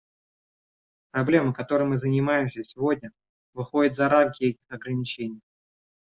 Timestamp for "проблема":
1.11-1.53